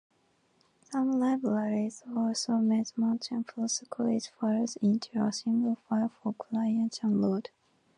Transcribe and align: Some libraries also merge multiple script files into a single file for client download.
Some 0.89 1.19
libraries 1.19 2.01
also 2.17 2.53
merge 2.53 2.93
multiple 2.97 3.69
script 3.69 4.31
files 4.39 4.75
into 4.77 5.21
a 5.23 5.31
single 5.31 5.77
file 5.87 6.09
for 6.23 6.33
client 6.33 6.97
download. 7.03 7.49